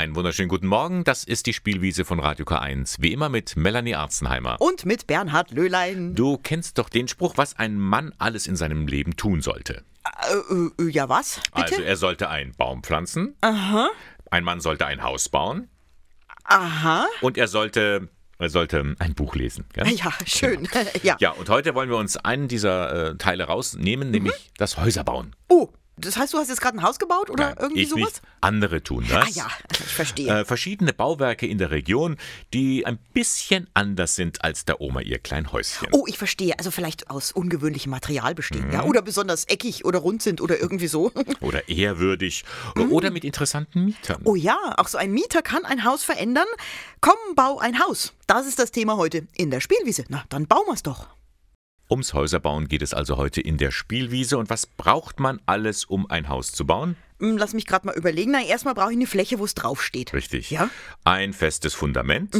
Einen 0.00 0.16
wunderschönen 0.16 0.48
guten 0.48 0.66
Morgen. 0.66 1.04
Das 1.04 1.24
ist 1.24 1.44
die 1.44 1.52
Spielwiese 1.52 2.06
von 2.06 2.20
Radio 2.20 2.46
K1. 2.46 2.96
Wie 3.00 3.12
immer 3.12 3.28
mit 3.28 3.54
Melanie 3.58 3.96
Arzenheimer. 3.96 4.56
Und 4.58 4.86
mit 4.86 5.06
Bernhard 5.06 5.50
Löhlein. 5.50 6.14
Du 6.14 6.38
kennst 6.38 6.78
doch 6.78 6.88
den 6.88 7.06
Spruch, 7.06 7.36
was 7.36 7.58
ein 7.58 7.76
Mann 7.76 8.14
alles 8.16 8.46
in 8.46 8.56
seinem 8.56 8.86
Leben 8.86 9.16
tun 9.16 9.42
sollte. 9.42 9.84
Äh, 10.30 10.82
äh, 10.84 10.88
ja, 10.88 11.10
was? 11.10 11.42
Bitte? 11.54 11.74
Also 11.74 11.82
er 11.82 11.96
sollte 11.98 12.30
einen 12.30 12.52
Baum 12.52 12.82
pflanzen. 12.82 13.36
Aha. 13.42 13.90
Ein 14.30 14.42
Mann 14.42 14.62
sollte 14.62 14.86
ein 14.86 15.02
Haus 15.02 15.28
bauen. 15.28 15.68
Aha. 16.44 17.06
Und 17.20 17.36
er 17.36 17.48
sollte, 17.48 18.08
er 18.38 18.48
sollte 18.48 18.96
ein 19.00 19.14
Buch 19.14 19.34
lesen. 19.34 19.66
Ja, 19.76 19.84
Ja, 19.84 20.14
schön. 20.24 20.66
ja. 21.02 21.18
ja 21.20 21.32
und 21.32 21.50
heute 21.50 21.74
wollen 21.74 21.90
wir 21.90 21.98
uns 21.98 22.16
einen 22.16 22.48
dieser 22.48 23.10
äh, 23.10 23.16
Teile 23.18 23.44
rausnehmen, 23.44 24.10
nämlich 24.10 24.50
das 24.56 24.78
Häuserbauen. 24.78 25.36
Oh, 25.50 25.68
das 26.00 26.16
heißt, 26.16 26.32
du 26.34 26.38
hast 26.38 26.48
jetzt 26.48 26.60
gerade 26.60 26.78
ein 26.78 26.82
Haus 26.82 26.98
gebaut 26.98 27.30
oder 27.30 27.48
Nein, 27.50 27.56
irgendwie 27.60 27.82
ich 27.82 27.88
sowas? 27.90 28.02
nicht. 28.04 28.22
Andere 28.40 28.82
tun 28.82 29.04
das. 29.08 29.26
Ah 29.26 29.28
ja, 29.32 29.48
ich 29.72 29.78
verstehe. 29.94 30.40
Äh, 30.40 30.44
verschiedene 30.44 30.92
Bauwerke 30.92 31.46
in 31.46 31.58
der 31.58 31.70
Region, 31.70 32.16
die 32.54 32.86
ein 32.86 32.98
bisschen 33.12 33.68
anders 33.74 34.14
sind 34.16 34.42
als 34.44 34.64
der 34.64 34.80
Oma 34.80 35.00
ihr 35.00 35.18
klein 35.18 35.52
Häuschen. 35.52 35.88
Oh, 35.92 36.04
ich 36.06 36.18
verstehe. 36.18 36.58
Also 36.58 36.70
vielleicht 36.70 37.10
aus 37.10 37.32
ungewöhnlichem 37.32 37.90
Material 37.90 38.34
bestehen, 38.34 38.66
Mhm. 38.68 38.72
ja? 38.72 38.82
Oder 38.84 39.02
besonders 39.02 39.44
eckig 39.44 39.84
oder 39.84 39.98
rund 40.00 40.22
sind 40.22 40.40
oder 40.40 40.60
irgendwie 40.60 40.88
so. 40.88 41.12
Oder 41.40 41.68
ehrwürdig. 41.68 42.44
Oder 42.90 43.10
mit 43.10 43.24
interessanten 43.24 43.84
Mietern. 43.86 44.20
Oh 44.24 44.34
ja, 44.34 44.58
auch 44.76 44.88
so 44.88 44.98
ein 44.98 45.10
Mieter 45.12 45.42
kann 45.42 45.64
ein 45.64 45.84
Haus 45.84 46.02
verändern. 46.04 46.46
Komm, 47.00 47.16
bau 47.34 47.58
ein 47.58 47.78
Haus. 47.80 48.12
Das 48.26 48.46
ist 48.46 48.58
das 48.58 48.70
Thema 48.72 48.96
heute 48.96 49.26
in 49.36 49.50
der 49.50 49.60
Spielwiese. 49.60 50.04
Na, 50.08 50.24
dann 50.28 50.46
bauen 50.46 50.64
wir's 50.66 50.82
doch. 50.82 51.08
Ums 51.90 52.14
Häuserbauen 52.14 52.68
geht 52.68 52.82
es 52.82 52.94
also 52.94 53.16
heute 53.16 53.40
in 53.40 53.56
der 53.56 53.72
Spielwiese. 53.72 54.38
Und 54.38 54.48
was 54.48 54.66
braucht 54.66 55.18
man 55.18 55.40
alles, 55.46 55.84
um 55.84 56.08
ein 56.08 56.28
Haus 56.28 56.52
zu 56.52 56.64
bauen? 56.64 56.96
Hm, 57.18 57.36
Lass 57.36 57.52
mich 57.52 57.66
gerade 57.66 57.84
mal 57.86 57.96
überlegen. 57.96 58.30
Na, 58.30 58.42
erstmal 58.44 58.74
brauche 58.74 58.90
ich 58.92 58.96
eine 58.96 59.06
Fläche, 59.08 59.38
wo 59.40 59.44
es 59.44 59.54
draufsteht. 59.54 60.12
Richtig. 60.12 60.50
Ja? 60.50 60.70
Ein 61.04 61.32
festes 61.32 61.74
Fundament, 61.74 62.34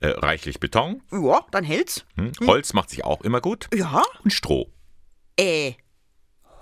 äh, 0.00 0.08
reichlich 0.08 0.60
Beton, 0.60 1.02
Ja, 1.12 1.44
dann 1.50 1.62
hält's. 1.64 2.04
hm, 2.16 2.32
Holz 2.46 2.72
macht 2.72 2.88
sich 2.90 3.04
auch 3.04 3.20
immer 3.20 3.40
gut 3.42 3.68
Ja, 3.74 4.02
und 4.24 4.32
Stroh. 4.32 4.70
äh. 5.38 5.74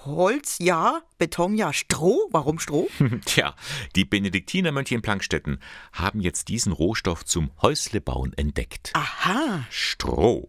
Holz, 0.09 0.57
ja. 0.59 1.03
Beton, 1.19 1.57
ja. 1.57 1.73
Stroh? 1.73 2.29
Warum 2.31 2.59
Stroh? 2.59 2.89
Tja, 3.25 3.55
die 3.95 4.05
Benediktinermönche 4.05 4.95
in 4.95 5.03
Plankstetten 5.03 5.61
haben 5.93 6.21
jetzt 6.21 6.49
diesen 6.49 6.73
Rohstoff 6.73 7.25
zum 7.25 7.51
Häuslebauen 7.63 8.33
entdeckt. 8.37 8.91
Aha. 8.95 9.65
Stroh. 9.71 10.49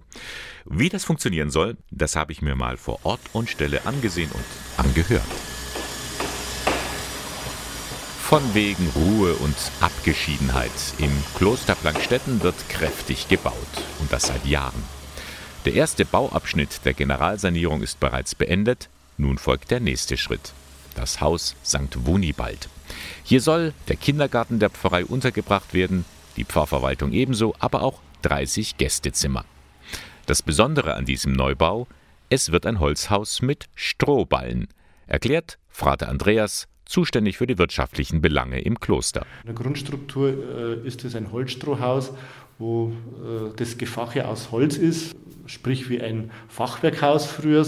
Wie 0.65 0.89
das 0.89 1.05
funktionieren 1.05 1.51
soll, 1.51 1.77
das 1.91 2.15
habe 2.15 2.31
ich 2.31 2.41
mir 2.41 2.55
mal 2.55 2.77
vor 2.77 2.99
Ort 3.03 3.21
und 3.33 3.49
Stelle 3.49 3.85
angesehen 3.85 4.31
und 4.31 4.85
angehört. 4.85 5.21
Von 8.21 8.53
wegen 8.53 8.87
Ruhe 8.95 9.33
und 9.33 9.55
Abgeschiedenheit. 9.81 10.71
Im 10.99 11.11
Kloster 11.35 11.75
Plankstetten 11.75 12.43
wird 12.43 12.69
kräftig 12.69 13.27
gebaut. 13.27 13.55
Und 13.99 14.13
das 14.13 14.27
seit 14.27 14.45
Jahren. 14.45 14.83
Der 15.65 15.73
erste 15.73 16.05
Bauabschnitt 16.05 16.85
der 16.85 16.93
Generalsanierung 16.93 17.81
ist 17.81 17.99
bereits 17.99 18.35
beendet. 18.35 18.89
Nun 19.19 19.37
folgt 19.37 19.69
der 19.69 19.81
nächste 19.81 20.15
Schritt. 20.15 20.53
Das 20.95 21.19
Haus 21.19 21.57
St. 21.65 22.05
Wunibald. 22.05 22.69
Hier 23.23 23.41
soll 23.41 23.73
der 23.89 23.97
Kindergarten 23.97 24.59
der 24.59 24.69
Pfarrei 24.69 25.03
untergebracht 25.03 25.73
werden, 25.73 26.05
die 26.37 26.45
Pfarrverwaltung 26.45 27.11
ebenso, 27.11 27.53
aber 27.59 27.83
auch 27.83 27.99
30 28.21 28.77
Gästezimmer. 28.77 29.43
Das 30.25 30.41
Besondere 30.41 30.93
an 30.93 31.03
diesem 31.03 31.33
Neubau, 31.33 31.85
es 32.29 32.53
wird 32.53 32.65
ein 32.65 32.79
Holzhaus 32.79 33.41
mit 33.41 33.67
Strohballen, 33.75 34.69
erklärt 35.05 35.59
Frater 35.67 36.07
Andreas, 36.07 36.69
zuständig 36.85 37.37
für 37.37 37.45
die 37.45 37.57
wirtschaftlichen 37.57 38.21
Belange 38.21 38.61
im 38.61 38.79
Kloster. 38.79 39.25
In 39.43 39.47
der 39.47 39.55
Grundstruktur 39.55 40.29
äh, 40.29 40.87
ist 40.87 41.03
es 41.03 41.13
ein 41.13 41.33
Holzstrohhaus, 41.33 42.13
wo 42.57 42.87
äh, 42.87 43.53
das 43.57 43.77
Gefache 43.77 44.29
aus 44.29 44.51
Holz 44.51 44.77
ist, 44.77 45.13
sprich 45.45 45.89
wie 45.89 45.99
ein 45.99 46.31
Fachwerkhaus 46.47 47.25
früher. 47.25 47.65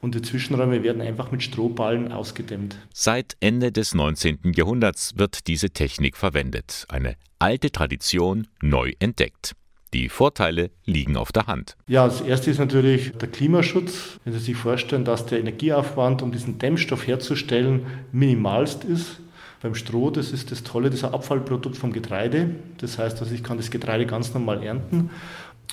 Und 0.00 0.14
die 0.14 0.22
Zwischenräume 0.22 0.82
werden 0.82 1.02
einfach 1.02 1.32
mit 1.32 1.42
Strohballen 1.42 2.12
ausgedämmt. 2.12 2.76
Seit 2.92 3.36
Ende 3.40 3.72
des 3.72 3.94
19. 3.94 4.52
Jahrhunderts 4.54 5.18
wird 5.18 5.48
diese 5.48 5.70
Technik 5.70 6.16
verwendet, 6.16 6.86
eine 6.88 7.16
alte 7.38 7.70
Tradition 7.70 8.46
neu 8.62 8.92
entdeckt. 9.00 9.54
Die 9.94 10.10
Vorteile 10.10 10.70
liegen 10.84 11.16
auf 11.16 11.32
der 11.32 11.46
Hand. 11.46 11.76
Ja, 11.86 12.06
das 12.06 12.20
erste 12.20 12.50
ist 12.50 12.58
natürlich 12.58 13.12
der 13.12 13.28
Klimaschutz. 13.28 14.20
Wenn 14.24 14.34
Sie 14.34 14.38
sich 14.38 14.56
vorstellen, 14.56 15.04
dass 15.04 15.24
der 15.24 15.40
Energieaufwand, 15.40 16.20
um 16.20 16.30
diesen 16.30 16.58
Dämmstoff 16.58 17.06
herzustellen, 17.06 17.86
minimalst 18.12 18.84
ist. 18.84 19.20
Beim 19.62 19.74
Stroh, 19.74 20.10
das 20.10 20.30
ist 20.30 20.52
das 20.52 20.62
Tolle, 20.62 20.90
das 20.90 21.00
ist 21.00 21.04
ein 21.04 21.14
Abfallprodukt 21.14 21.76
vom 21.76 21.92
Getreide. 21.92 22.50
Das 22.78 22.98
heißt, 22.98 23.20
also 23.20 23.34
ich 23.34 23.42
kann 23.42 23.56
das 23.56 23.70
Getreide 23.70 24.06
ganz 24.06 24.32
normal 24.34 24.62
ernten. 24.62 25.10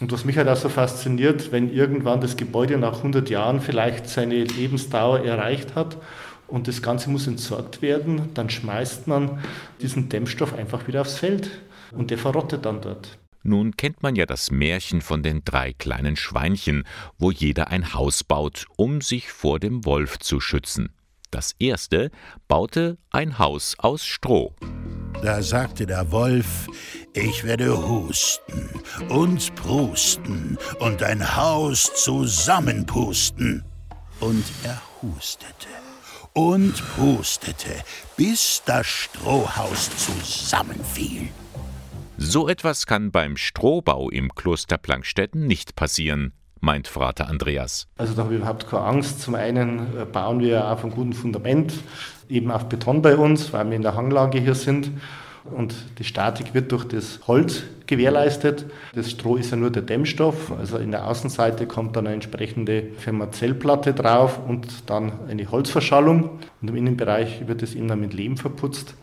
Und 0.02 0.12
was 0.12 0.26
mich 0.26 0.38
halt 0.38 0.50
auch 0.50 0.58
so 0.58 0.68
fasziniert, 0.68 1.52
wenn 1.52 1.72
irgendwann 1.72 2.20
das 2.20 2.36
Gebäude 2.36 2.78
nach 2.78 2.98
100 2.98 3.30
Jahren 3.30 3.62
vielleicht 3.62 4.10
seine 4.10 4.44
Lebensdauer 4.44 5.24
erreicht 5.24 5.76
hat 5.76 5.98
und 6.48 6.68
das 6.68 6.82
Ganze 6.82 7.10
muss 7.10 7.28
entsorgt 7.28 7.82
werden, 7.82 8.30
dann 8.34 8.50
schmeißt 8.50 9.08
man 9.08 9.40
diesen 9.82 10.10
Dämmstoff 10.10 10.54
einfach 10.54 10.88
wieder 10.88 11.02
aufs 11.02 11.20
Feld 11.20 11.50
und 11.92 12.12
der 12.12 12.18
verrottet 12.18 12.66
dann 12.66 12.82
dort. 12.82 13.18
Nun 13.48 13.78
kennt 13.78 14.02
man 14.02 14.16
ja 14.16 14.26
das 14.26 14.52
Märchen 14.52 15.02
von 15.02 15.22
den 15.22 15.44
drei 15.46 15.72
kleinen 15.72 16.16
Schweinchen, 16.16 16.84
wo 17.20 17.32
jeder 17.32 17.68
ein 17.70 17.94
Haus 17.94 18.24
baut, 18.24 18.66
um 18.76 19.02
sich 19.02 19.32
vor 19.32 19.60
dem 19.60 19.86
Wolf 19.86 20.18
zu 20.20 20.42
schützen. 20.42 20.90
Das 21.30 21.54
erste 21.60 22.12
baute 22.48 22.98
ein 23.12 23.38
Haus 23.38 23.76
aus 23.78 24.04
Stroh. 24.06 24.56
Da 25.22 25.42
sagte 25.42 25.86
der 25.86 26.12
Wolf, 26.12 26.68
ich 27.16 27.46
werde 27.46 27.88
husten 27.88 28.70
und 29.08 29.56
prusten 29.56 30.58
und 30.80 31.02
ein 31.02 31.36
Haus 31.38 31.92
zusammenpusten. 31.96 33.64
Und 34.20 34.44
er 34.64 34.82
hustete 35.02 35.70
und 36.34 36.74
prustete, 36.96 37.70
bis 38.18 38.62
das 38.66 38.86
Strohhaus 38.86 39.90
zusammenfiel. 39.98 41.30
So 42.18 42.50
etwas 42.50 42.86
kann 42.86 43.12
beim 43.12 43.38
Strohbau 43.38 44.10
im 44.10 44.36
Kloster 44.36 44.78
Plankstetten 44.78 45.48
nicht 45.48 45.78
passieren, 45.78 46.34
meint 46.60 46.90
Frater 46.90 47.30
Andreas. 47.30 47.88
Also 47.98 48.14
da 48.14 48.24
habe 48.24 48.34
ich 48.34 48.40
überhaupt 48.42 48.68
keine 48.68 48.84
Angst. 48.84 49.22
Zum 49.22 49.36
einen 49.36 49.98
äh, 49.98 50.06
bauen 50.06 50.42
wir 50.42 50.70
auf 50.70 50.84
einem 50.84 50.94
guten 50.94 51.14
Fundament, 51.14 51.74
eben 52.28 52.52
auf 52.52 52.68
Beton 52.68 53.02
bei 53.02 53.16
uns, 53.16 53.54
weil 53.54 53.70
wir 53.70 53.76
in 53.78 53.84
der 53.84 53.96
Hanglage 53.96 54.40
hier 54.40 54.56
sind. 54.56 54.92
Und 55.52 55.76
die 56.00 56.04
Statik 56.04 56.54
wird 56.54 56.72
durch 56.72 56.86
das 56.86 57.20
Holz 57.28 57.64
gewährleistet. 57.86 58.66
Das 58.94 59.12
Stroh 59.12 59.36
ist 59.36 59.52
ja 59.52 59.58
nur 59.58 59.70
der 59.70 59.84
Dämmstoff. 59.84 60.52
Also 60.52 60.78
in 60.78 60.92
der 60.92 61.08
Außenseite 61.08 61.68
kommt 61.68 61.96
dann 61.96 62.08
eine 62.08 62.16
entsprechende 62.16 62.88
Fermazellplatte 62.98 63.94
drauf 63.94 64.40
und 64.48 64.90
dann 64.90 65.28
eine 65.30 65.50
Holzverschallung. 65.52 66.40
Und 66.62 66.68
im 66.68 66.76
Innenbereich 66.76 67.48
wird 67.48 67.62
es 67.62 67.76
eben 67.76 67.88
dann 67.88 68.00
mit 68.00 68.14
Lehm 68.14 68.38
verputzt. 68.38 68.96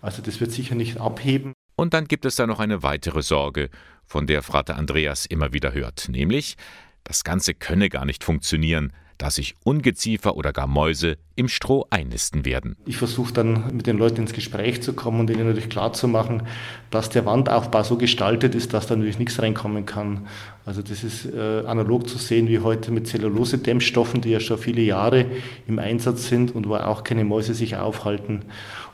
Also 0.00 0.22
das 0.22 0.40
wird 0.40 0.52
sicher 0.52 0.74
nicht 0.74 0.98
abheben. 0.98 1.52
Und 1.76 1.94
dann 1.94 2.06
gibt 2.06 2.24
es 2.24 2.36
da 2.36 2.46
noch 2.46 2.60
eine 2.60 2.82
weitere 2.82 3.22
Sorge, 3.22 3.70
von 4.06 4.26
der 4.26 4.42
Frater 4.42 4.76
Andreas 4.76 5.24
immer 5.24 5.52
wieder 5.52 5.72
hört, 5.72 6.08
nämlich, 6.08 6.56
das 7.04 7.24
Ganze 7.24 7.54
könne 7.54 7.88
gar 7.88 8.04
nicht 8.04 8.24
funktionieren, 8.24 8.92
da 9.20 9.30
sich 9.30 9.54
Ungeziefer 9.64 10.36
oder 10.36 10.52
gar 10.52 10.66
Mäuse 10.66 11.18
im 11.36 11.48
Stroh 11.48 11.86
einnisten 11.90 12.44
werden. 12.44 12.76
Ich 12.86 12.96
versuche 12.96 13.32
dann 13.32 13.74
mit 13.74 13.86
den 13.86 13.98
Leuten 13.98 14.22
ins 14.22 14.32
Gespräch 14.32 14.82
zu 14.82 14.94
kommen 14.94 15.20
und 15.20 15.30
ihnen 15.30 15.46
natürlich 15.46 15.68
klarzumachen, 15.68 16.44
dass 16.90 17.10
der 17.10 17.26
Wandaufbau 17.26 17.82
so 17.82 17.96
gestaltet 17.96 18.54
ist, 18.54 18.72
dass 18.72 18.86
da 18.86 18.96
natürlich 18.96 19.18
nichts 19.18 19.40
reinkommen 19.40 19.84
kann. 19.84 20.26
Also 20.64 20.82
das 20.82 21.04
ist 21.04 21.26
äh, 21.26 21.64
analog 21.66 22.08
zu 22.08 22.16
sehen 22.16 22.48
wie 22.48 22.60
heute 22.60 22.90
mit 22.92 23.06
Zellulose-Dämmstoffen, 23.06 24.22
die 24.22 24.30
ja 24.30 24.40
schon 24.40 24.58
viele 24.58 24.82
Jahre 24.82 25.26
im 25.66 25.78
Einsatz 25.78 26.28
sind 26.28 26.54
und 26.54 26.68
wo 26.68 26.76
auch 26.76 27.04
keine 27.04 27.24
Mäuse 27.24 27.54
sich 27.54 27.76
aufhalten. 27.76 28.42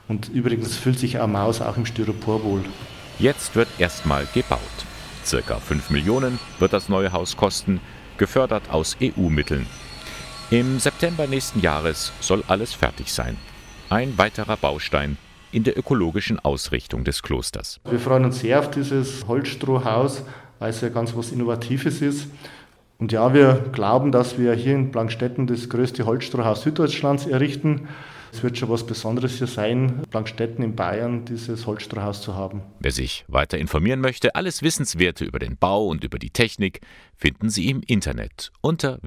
Und 0.09 0.28
übrigens 0.28 0.76
fühlt 0.76 0.98
sich 0.98 1.19
eine 1.19 1.32
Maus 1.32 1.60
auch 1.60 1.76
im 1.76 1.86
Styropor 1.86 2.42
wohl. 2.44 2.65
Jetzt 3.18 3.54
wird 3.54 3.68
erstmal 3.78 4.27
gebaut. 4.34 4.60
Circa 5.24 5.59
5 5.59 5.91
Millionen 5.91 6.39
wird 6.59 6.72
das 6.72 6.89
neue 6.89 7.12
Haus 7.12 7.36
kosten, 7.36 7.80
gefördert 8.18 8.71
aus 8.71 8.97
EU-Mitteln. 9.03 9.66
Im 10.53 10.78
September 10.78 11.27
nächsten 11.27 11.59
Jahres 11.59 12.13
soll 12.21 12.45
alles 12.47 12.72
fertig 12.72 13.13
sein. 13.13 13.37
Ein 13.91 14.16
weiterer 14.16 14.57
Baustein 14.57 15.19
in 15.51 15.65
der 15.65 15.77
ökologischen 15.77 16.39
Ausrichtung 16.39 17.03
des 17.03 17.25
Klosters. 17.25 17.81
Wir 17.84 17.98
freuen 17.98 18.27
uns 18.27 18.39
sehr 18.39 18.60
auf 18.60 18.71
dieses 18.71 19.27
Holzstrohhaus, 19.27 20.22
weil 20.60 20.71
es 20.71 20.81
ja 20.83 20.89
ganz 20.89 21.16
was 21.16 21.33
Innovatives 21.33 22.01
ist. 22.01 22.28
Und 22.98 23.10
ja, 23.10 23.34
wir 23.34 23.54
glauben, 23.72 24.13
dass 24.13 24.39
wir 24.39 24.53
hier 24.54 24.77
in 24.77 24.93
Plankstetten 24.93 25.48
das 25.48 25.69
größte 25.69 26.07
Holzstrohhaus 26.07 26.63
Süddeutschlands 26.63 27.27
errichten. 27.27 27.89
Es 28.33 28.45
wird 28.45 28.57
schon 28.57 28.69
was 28.69 28.87
Besonderes 28.87 29.39
hier 29.39 29.49
sein, 29.49 30.03
Plankstetten 30.10 30.63
in 30.63 30.77
Bayern 30.77 31.25
dieses 31.25 31.66
Holzstrohhaus 31.66 32.22
zu 32.22 32.37
haben. 32.37 32.63
Wer 32.78 32.92
sich 32.92 33.25
weiter 33.27 33.59
informieren 33.59 34.01
möchte, 34.01 34.37
alles 34.37 34.63
Wissenswerte 34.63 35.25
über 35.25 35.41
den 35.41 35.57
Bau 35.57 35.89
und 35.89 36.04
über 36.04 36.21
die 36.21 36.31
Technik 36.31 36.83
finden 37.16 37.51
Sie 37.51 37.69
im 37.69 37.83
Internet 37.84 38.53
unter 38.60 39.01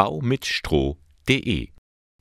www.baumitstro.de. 0.00 1.68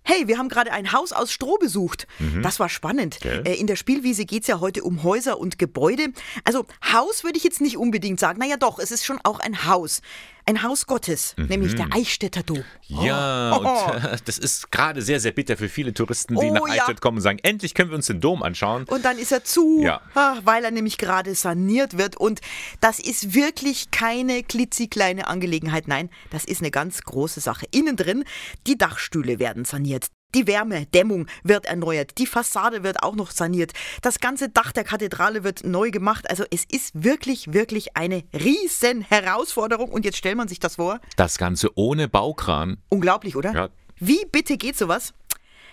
Hey, 0.01 0.27
wir 0.27 0.39
haben 0.39 0.49
gerade 0.49 0.71
ein 0.71 0.91
Haus 0.91 1.11
aus 1.11 1.31
Stroh 1.31 1.57
besucht. 1.59 2.07
Mhm. 2.17 2.41
Das 2.41 2.59
war 2.59 2.67
spannend. 2.67 3.17
Okay. 3.19 3.43
Äh, 3.45 3.59
in 3.59 3.67
der 3.67 3.75
Spielwiese 3.75 4.25
geht 4.25 4.41
es 4.41 4.47
ja 4.47 4.59
heute 4.59 4.83
um 4.83 5.03
Häuser 5.03 5.39
und 5.39 5.59
Gebäude. 5.59 6.07
Also 6.43 6.65
Haus 6.91 7.23
würde 7.23 7.37
ich 7.37 7.43
jetzt 7.43 7.61
nicht 7.61 7.77
unbedingt 7.77 8.19
sagen. 8.19 8.39
Naja 8.39 8.57
doch, 8.57 8.79
es 8.79 8.91
ist 8.91 9.05
schon 9.05 9.19
auch 9.23 9.39
ein 9.39 9.65
Haus. 9.65 10.01
Ein 10.49 10.63
Haus 10.63 10.87
Gottes, 10.87 11.35
mhm. 11.37 11.45
nämlich 11.45 11.75
der 11.75 11.89
Eichstätter 11.91 12.41
Dom. 12.41 12.63
Ja, 12.87 13.55
oh. 13.55 13.59
und 13.59 14.03
äh, 14.03 14.17
das 14.25 14.39
ist 14.39 14.71
gerade 14.71 15.03
sehr, 15.03 15.19
sehr 15.19 15.31
bitter 15.31 15.57
für 15.57 15.69
viele 15.69 15.93
Touristen, 15.93 16.33
die 16.33 16.47
oh, 16.47 16.51
nach 16.51 16.63
Eichstätt 16.63 16.87
ja. 16.87 16.93
kommen 16.95 17.17
und 17.17 17.21
sagen, 17.21 17.37
endlich 17.43 17.75
können 17.75 17.91
wir 17.91 17.95
uns 17.95 18.07
den 18.07 18.19
Dom 18.19 18.41
anschauen. 18.41 18.85
Und 18.85 19.05
dann 19.05 19.19
ist 19.19 19.31
er 19.31 19.43
zu, 19.43 19.83
ja. 19.83 20.01
weil 20.15 20.65
er 20.65 20.71
nämlich 20.71 20.97
gerade 20.97 21.35
saniert 21.35 21.99
wird. 21.99 22.17
Und 22.17 22.41
das 22.81 22.97
ist 22.97 23.35
wirklich 23.35 23.91
keine 23.91 24.41
klitzekleine 24.41 25.27
Angelegenheit. 25.27 25.87
Nein, 25.87 26.09
das 26.31 26.45
ist 26.45 26.61
eine 26.61 26.71
ganz 26.71 27.03
große 27.03 27.41
Sache. 27.41 27.67
Innen 27.69 27.95
drin, 27.95 28.23
die 28.65 28.75
Dachstühle 28.75 29.37
werden 29.37 29.65
saniert. 29.65 30.07
Die 30.35 30.45
Wärmedämmung 30.45 31.25
wird 31.43 31.65
erneuert, 31.65 32.19
die 32.19 32.27
Fassade 32.27 32.83
wird 32.83 33.01
auch 33.01 33.15
noch 33.15 33.31
saniert, 33.31 33.71
das 34.03 34.19
ganze 34.19 34.49
Dach 34.49 34.71
der 34.71 34.83
Kathedrale 34.83 35.43
wird 35.43 35.63
neu 35.63 35.89
gemacht. 35.89 36.29
Also 36.29 36.43
es 36.51 36.65
ist 36.65 37.03
wirklich, 37.03 37.51
wirklich 37.51 37.97
eine 37.97 38.23
riesen 38.31 39.01
Herausforderung. 39.01 39.89
Und 39.89 40.05
jetzt 40.05 40.17
stellt 40.17 40.37
man 40.37 40.47
sich 40.47 40.59
das 40.59 40.75
vor. 40.75 40.99
Das 41.15 41.39
Ganze 41.39 41.71
ohne 41.75 42.07
Baukran. 42.07 42.77
Unglaublich, 42.89 43.35
oder? 43.35 43.53
Ja. 43.53 43.69
Wie 43.97 44.23
bitte 44.31 44.57
geht 44.57 44.77
sowas? 44.77 45.13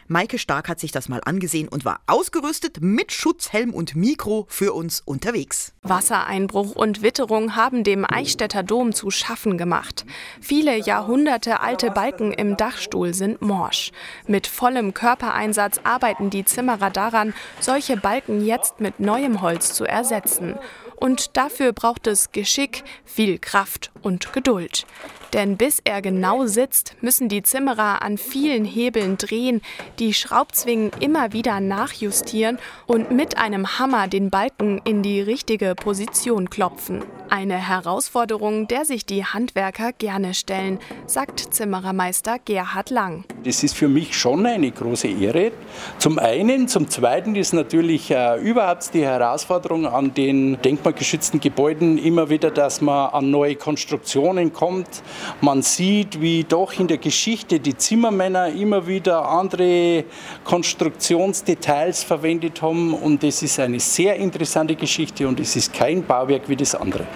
Maike 0.08 0.38
Stark 0.38 0.68
hat 0.68 0.78
sich 0.78 0.92
das 0.92 1.08
mal 1.08 1.20
angesehen 1.24 1.68
und 1.68 1.84
war 1.84 2.00
ausgerüstet 2.06 2.80
mit 2.80 3.10
Schutzhelm 3.10 3.74
und 3.74 3.96
Mikro 3.96 4.46
für 4.48 4.72
uns 4.72 5.02
unterwegs. 5.04 5.72
Wassereinbruch 5.82 6.76
und 6.76 7.02
Witterung 7.02 7.56
haben 7.56 7.82
dem 7.82 8.04
Eichstätter 8.08 8.62
Dom 8.62 8.92
zu 8.92 9.10
schaffen 9.10 9.58
gemacht. 9.58 10.04
Viele 10.40 10.76
Jahrhunderte 10.76 11.60
alte 11.60 11.90
Balken 11.90 12.32
im 12.32 12.56
Dachstuhl 12.56 13.14
sind 13.14 13.42
morsch. 13.42 13.90
Mit 14.28 14.46
vollem 14.46 14.94
Körpereinsatz 14.94 15.80
arbeiten 15.82 16.30
die 16.30 16.44
Zimmerer 16.44 16.90
daran, 16.90 17.34
solche 17.58 17.96
Balken 17.96 18.44
jetzt 18.44 18.80
mit 18.80 19.00
neuem 19.00 19.40
Holz 19.40 19.72
zu 19.72 19.84
ersetzen. 19.84 20.54
Und 20.96 21.36
dafür 21.36 21.72
braucht 21.72 22.06
es 22.06 22.32
Geschick, 22.32 22.82
viel 23.04 23.38
Kraft 23.38 23.90
und 24.06 24.32
Geduld. 24.32 24.86
Denn 25.32 25.56
bis 25.56 25.80
er 25.84 26.00
genau 26.00 26.46
sitzt, 26.46 26.94
müssen 27.00 27.28
die 27.28 27.42
Zimmerer 27.42 28.00
an 28.02 28.16
vielen 28.16 28.64
Hebeln 28.64 29.18
drehen, 29.18 29.60
die 29.98 30.14
Schraubzwingen 30.14 30.92
immer 31.00 31.32
wieder 31.32 31.60
nachjustieren 31.60 32.58
und 32.86 33.10
mit 33.10 33.36
einem 33.36 33.78
Hammer 33.78 34.06
den 34.06 34.30
Balken 34.30 34.80
in 34.84 35.02
die 35.02 35.20
richtige 35.20 35.74
Position 35.74 36.48
klopfen. 36.48 37.04
Eine 37.28 37.56
Herausforderung, 37.56 38.68
der 38.68 38.84
sich 38.84 39.04
die 39.04 39.24
Handwerker 39.24 39.92
gerne 39.92 40.32
stellen, 40.32 40.78
sagt 41.06 41.52
Zimmerermeister 41.52 42.38
Gerhard 42.44 42.90
Lang. 42.90 43.24
Das 43.42 43.64
ist 43.64 43.76
für 43.76 43.88
mich 43.88 44.16
schon 44.16 44.46
eine 44.46 44.70
große 44.70 45.08
Ehre. 45.08 45.50
Zum 45.98 46.20
einen, 46.20 46.68
zum 46.68 46.88
zweiten 46.88 47.34
ist 47.34 47.52
natürlich 47.52 48.12
äh, 48.12 48.40
überhaupt 48.40 48.94
die 48.94 49.04
Herausforderung 49.04 49.86
an 49.86 50.14
den 50.14 50.62
denkmalgeschützten 50.62 51.40
Gebäuden 51.40 51.98
immer 51.98 52.30
wieder, 52.30 52.52
dass 52.52 52.80
man 52.80 53.10
an 53.10 53.30
neue 53.30 53.56
Konstruktionen 53.96 54.52
kommt. 54.52 55.02
Man 55.40 55.62
sieht, 55.62 56.20
wie 56.20 56.44
doch 56.44 56.78
in 56.78 56.86
der 56.86 56.98
Geschichte 56.98 57.60
die 57.60 57.76
Zimmermänner 57.76 58.48
immer 58.48 58.86
wieder 58.86 59.26
andere 59.26 60.04
Konstruktionsdetails 60.44 62.04
verwendet 62.04 62.60
haben 62.60 62.92
und 62.92 63.24
es 63.24 63.42
ist 63.42 63.58
eine 63.58 63.80
sehr 63.80 64.16
interessante 64.16 64.76
Geschichte 64.76 65.26
und 65.26 65.40
es 65.40 65.56
ist 65.56 65.72
kein 65.72 66.04
Bauwerk 66.04 66.48
wie 66.48 66.56
das 66.56 66.74
andere. 66.74 67.06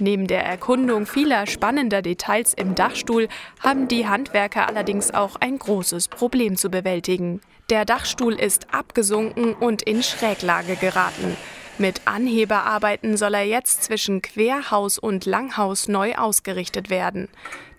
Neben 0.00 0.26
der 0.26 0.44
Erkundung 0.44 1.06
vieler 1.06 1.46
spannender 1.46 2.02
Details 2.02 2.52
im 2.54 2.74
Dachstuhl 2.74 3.28
haben 3.60 3.88
die 3.88 4.06
Handwerker 4.06 4.68
allerdings 4.68 5.12
auch 5.12 5.36
ein 5.40 5.58
großes 5.58 6.08
Problem 6.08 6.56
zu 6.56 6.68
bewältigen. 6.68 7.40
Der 7.70 7.84
Dachstuhl 7.84 8.34
ist 8.34 8.66
abgesunken 8.72 9.54
und 9.54 9.82
in 9.82 10.02
Schräglage 10.02 10.76
geraten. 10.76 11.36
Mit 11.80 12.02
Anheberarbeiten 12.06 13.16
soll 13.16 13.34
er 13.34 13.44
jetzt 13.44 13.84
zwischen 13.84 14.20
Querhaus 14.20 14.98
und 14.98 15.26
Langhaus 15.26 15.86
neu 15.86 16.16
ausgerichtet 16.16 16.90
werden. 16.90 17.28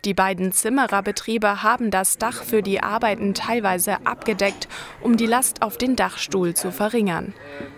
Die 0.06 0.13
beiden 0.13 0.54
Zimmererbetriebe 0.54 1.62
haben 1.62 1.92
das 1.92 2.18
Dach 2.18 2.44
für 2.44 2.63
die 2.63 2.81
Arbeiten 2.81 3.34
teilweise 3.34 4.06
abgedeckt, 4.06 4.69
um 5.01 5.18
die 5.18 5.25
Last 5.25 5.62
auf 5.62 5.78
den 5.78 5.98
Dachstuhl 5.98 6.54
zu 6.54 6.72
verringern. 6.72 7.34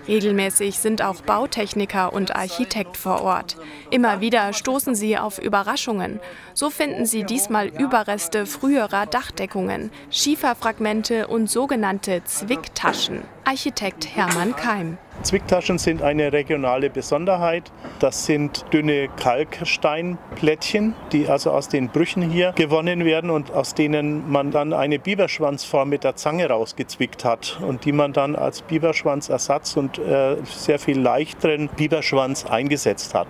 Regelmäßig 0.07 0.77
sind 0.77 1.01
auch 1.01 1.21
Bautechniker 1.21 2.13
und 2.13 2.35
Architekt 2.35 2.97
vor 2.97 3.23
Ort. 3.23 3.57
Immer 3.89 4.21
wieder 4.21 4.53
stoßen 4.53 4.93
sie 4.93 5.17
auf 5.17 5.39
Überraschungen. 5.39 6.19
So 6.53 6.69
finden 6.69 7.07
sie 7.07 7.23
diesmal 7.23 7.69
Überreste 7.69 8.45
früherer 8.45 9.07
Dachdeckungen, 9.07 9.89
Schieferfragmente 10.11 11.25
und 11.25 11.49
sogenannte 11.49 12.23
Zwicktaschen. 12.25 13.23
Architekt 13.43 14.15
Hermann 14.15 14.55
Keim. 14.55 14.99
Zwicktaschen 15.23 15.77
sind 15.77 16.01
eine 16.01 16.33
regionale 16.33 16.89
Besonderheit. 16.89 17.71
Das 17.99 18.25
sind 18.25 18.65
dünne 18.73 19.07
Kalksteinplättchen, 19.07 20.95
die 21.11 21.27
also 21.27 21.51
aus 21.51 21.69
den 21.69 21.89
Brüchen 21.89 22.23
hier 22.23 22.53
gewonnen 22.53 23.05
werden 23.05 23.29
und 23.29 23.51
aus 23.51 23.73
denen 23.73 24.31
man 24.31 24.51
dann 24.51 24.73
eine 24.73 24.99
Biberschwanzform 24.99 25.89
mit 25.89 26.03
der 26.03 26.15
Zange 26.15 26.49
rausgezwickt 26.49 27.23
hat 27.23 27.59
und 27.61 27.85
die 27.85 27.91
man 27.91 28.13
dann 28.13 28.35
als 28.35 28.61
Biberschwanzersatz 28.63 29.77
und 29.77 29.99
äh, 29.99 30.37
sehr 30.45 30.79
viel 30.79 30.99
leichteren 30.99 31.69
Biberschwanz 31.69 32.45
eingesetzt 32.45 33.13
hat. 33.13 33.27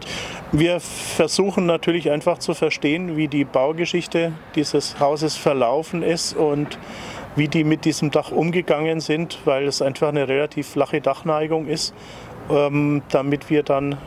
Wir 0.52 0.80
versuchen 0.80 1.66
natürlich 1.66 2.12
einfach 2.12 2.38
zu 2.38 2.54
verstehen, 2.54 3.18
wie 3.18 3.28
die 3.28 3.46
Baugeschichte 3.46 4.34
dieses 4.56 5.00
Hauses 5.00 5.36
verlaufen 5.38 6.04
ist 6.04 6.36
und 6.36 6.78
wie 7.36 7.48
die 7.48 7.64
mit 7.64 7.86
diesem 7.86 8.12
Dach 8.12 8.32
umgegangen 8.32 9.00
sind, 9.00 9.40
weil 9.46 9.66
es 9.68 9.82
einfach 9.82 10.10
eine 10.10 10.28
relativ 10.28 10.68
flache 10.68 11.02
Dachneigung 11.02 11.68
ist, 11.68 11.94
ähm, 12.50 13.02
damit 13.10 13.50
wir 13.50 13.64
dann 13.64 13.98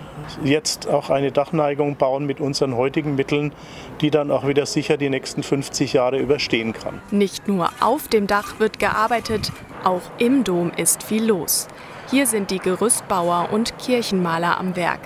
jetzt 0.42 0.88
auch 0.88 1.10
eine 1.10 1.32
Dachneigung 1.32 1.96
bauen 1.96 2.26
mit 2.26 2.40
unseren 2.40 2.76
heutigen 2.76 3.14
Mitteln, 3.14 3.52
die 4.00 4.10
dann 4.10 4.30
auch 4.30 4.46
wieder 4.46 4.66
sicher 4.66 4.96
die 4.96 5.10
nächsten 5.10 5.42
50 5.42 5.92
Jahre 5.92 6.18
überstehen 6.18 6.72
kann. 6.72 7.00
Nicht 7.10 7.48
nur 7.48 7.70
auf 7.80 8.08
dem 8.08 8.26
Dach 8.26 8.58
wird 8.58 8.78
gearbeitet, 8.78 9.52
auch 9.84 10.02
im 10.18 10.44
Dom 10.44 10.72
ist 10.76 11.02
viel 11.02 11.24
los. 11.24 11.68
Hier 12.10 12.26
sind 12.26 12.50
die 12.50 12.58
Gerüstbauer 12.58 13.48
und 13.50 13.78
Kirchenmaler 13.78 14.58
am 14.58 14.76
Werk. 14.76 15.00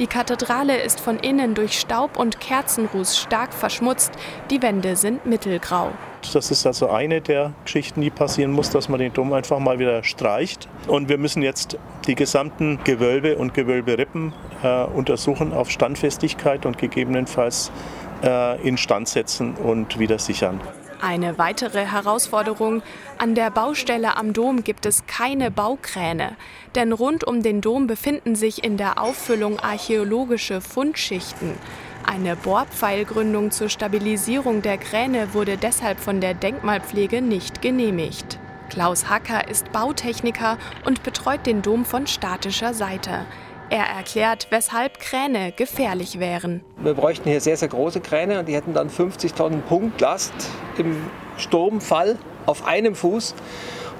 Die 0.00 0.08
Kathedrale 0.08 0.76
ist 0.80 0.98
von 0.98 1.20
innen 1.20 1.54
durch 1.54 1.78
Staub 1.78 2.18
und 2.18 2.40
Kerzenruß 2.40 3.16
stark 3.16 3.54
verschmutzt, 3.54 4.10
die 4.50 4.60
Wände 4.60 4.96
sind 4.96 5.24
mittelgrau. 5.24 5.92
Das 6.32 6.50
ist 6.50 6.66
also 6.66 6.88
eine 6.90 7.20
der 7.20 7.52
Geschichten, 7.64 8.00
die 8.00 8.10
passieren 8.10 8.50
muss, 8.50 8.70
dass 8.70 8.88
man 8.88 8.98
den 8.98 9.12
Dom 9.12 9.32
einfach 9.32 9.60
mal 9.60 9.78
wieder 9.78 10.02
streicht. 10.02 10.68
Und 10.88 11.08
wir 11.08 11.18
müssen 11.18 11.42
jetzt 11.42 11.78
die 12.08 12.16
gesamten 12.16 12.80
Gewölbe 12.82 13.36
und 13.36 13.54
Gewölberippen 13.54 14.32
äh, 14.64 14.82
untersuchen 14.82 15.52
auf 15.52 15.70
Standfestigkeit 15.70 16.66
und 16.66 16.76
gegebenenfalls 16.76 17.70
äh, 18.24 18.60
instand 18.66 19.06
setzen 19.06 19.54
und 19.54 20.00
wieder 20.00 20.18
sichern. 20.18 20.60
Eine 21.00 21.38
weitere 21.38 21.84
Herausforderung, 21.84 22.82
an 23.18 23.34
der 23.34 23.50
Baustelle 23.50 24.16
am 24.16 24.32
Dom 24.32 24.64
gibt 24.64 24.86
es 24.86 25.06
keine 25.06 25.50
Baukräne, 25.50 26.36
denn 26.74 26.92
rund 26.92 27.24
um 27.24 27.42
den 27.42 27.60
Dom 27.60 27.86
befinden 27.86 28.36
sich 28.36 28.64
in 28.64 28.76
der 28.76 29.00
Auffüllung 29.00 29.60
archäologische 29.60 30.60
Fundschichten. 30.60 31.54
Eine 32.06 32.36
Bohrpfeilgründung 32.36 33.50
zur 33.50 33.68
Stabilisierung 33.68 34.62
der 34.62 34.78
Kräne 34.78 35.34
wurde 35.34 35.56
deshalb 35.56 36.00
von 36.00 36.20
der 36.20 36.34
Denkmalpflege 36.34 37.22
nicht 37.22 37.62
genehmigt. 37.62 38.38
Klaus 38.68 39.08
Hacker 39.08 39.48
ist 39.48 39.72
Bautechniker 39.72 40.58
und 40.84 41.02
betreut 41.02 41.46
den 41.46 41.62
Dom 41.62 41.84
von 41.84 42.06
statischer 42.06 42.74
Seite. 42.74 43.24
Er 43.70 43.86
erklärt, 43.86 44.48
weshalb 44.50 45.00
Kräne 45.00 45.52
gefährlich 45.52 46.20
wären. 46.20 46.62
Wir 46.78 46.94
bräuchten 46.94 47.28
hier 47.28 47.40
sehr, 47.40 47.56
sehr 47.56 47.68
große 47.68 48.00
Kräne 48.00 48.38
und 48.38 48.48
die 48.48 48.54
hätten 48.54 48.74
dann 48.74 48.90
50 48.90 49.32
Tonnen 49.32 49.62
Punktlast 49.62 50.32
im 50.76 50.96
Sturmfall 51.38 52.18
auf 52.46 52.66
einem 52.66 52.94
Fuß. 52.94 53.34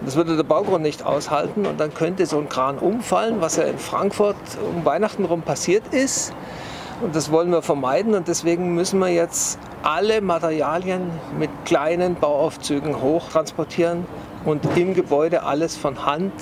Und 0.01 0.07
das 0.07 0.17
würde 0.17 0.37
der 0.37 0.43
Baugrund 0.43 0.83
nicht 0.83 1.05
aushalten 1.05 1.67
und 1.67 1.81
dann 1.81 1.95
könnte 1.95 2.27
so 2.27 2.39
ein 2.39 2.49
Kran 2.49 2.79
umfallen, 2.79 3.41
was 3.41 3.57
ja 3.57 3.65
in 3.65 3.79
Frankfurt 3.79 4.37
um 4.75 4.85
Weihnachten 4.85 5.25
rum 5.25 5.43
passiert 5.43 5.93
ist. 5.93 6.35
Und 7.01 7.17
das 7.17 7.33
wollen 7.33 7.51
wir 7.51 7.63
vermeiden 7.63 8.15
und 8.15 8.29
deswegen 8.29 8.75
müssen 8.75 9.01
wir 9.01 9.09
jetzt 9.09 9.59
alle 9.83 10.21
Materialien 10.21 11.11
mit 11.39 11.51
kleinen 11.65 12.15
Bauaufzügen 12.15 13.01
hochtransportieren 13.01 14.07
und 14.45 14.65
im 14.77 14.95
Gebäude 14.95 15.43
alles 15.43 15.77
von 15.77 16.07
Hand 16.07 16.33